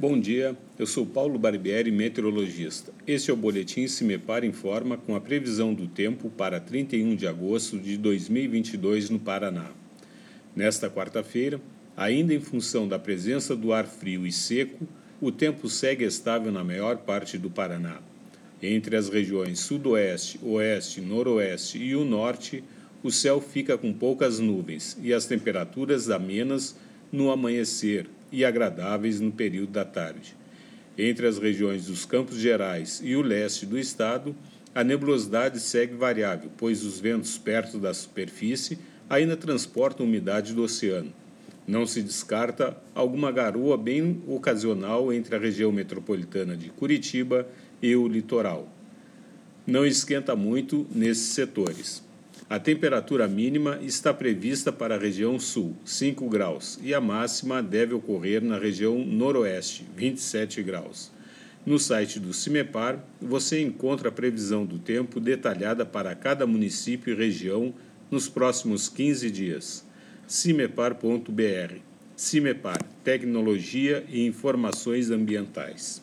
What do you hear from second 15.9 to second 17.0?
estável na maior